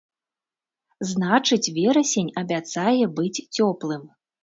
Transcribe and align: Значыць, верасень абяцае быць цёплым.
Значыць, 1.11 1.71
верасень 1.77 2.35
абяцае 2.45 2.99
быць 3.21 3.43
цёплым. 3.55 4.03